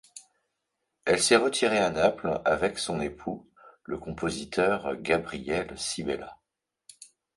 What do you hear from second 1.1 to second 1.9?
s'est retirée